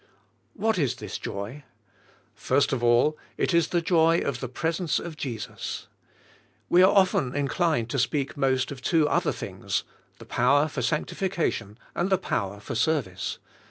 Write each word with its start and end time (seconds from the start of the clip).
What 0.55 0.79
is 0.79 0.95
this 0.95 1.19
joy? 1.19 1.63
First 2.33 2.73
of 2.73 2.83
all, 2.83 3.19
it 3.37 3.53
is 3.53 3.67
the 3.67 3.83
joy 3.83 4.17
of 4.17 4.39
the 4.39 4.47
presence 4.49 4.97
of 4.97 5.15
Jesus. 5.15 5.89
We 6.69 6.81
are 6.81 6.91
often 6.91 7.35
inclined 7.35 7.91
to 7.91 7.99
speak 7.99 8.35
most 8.35 8.71
of 8.71 8.81
two 8.81 9.07
other 9.07 9.31
things, 9.31 9.83
the 10.17 10.25
power 10.25 10.67
for 10.67 10.81
sanctification, 10.81 11.77
and 11.93 12.09
the 12.09 12.17
power 12.17 12.59
for 12.59 12.73
service. 12.73 13.37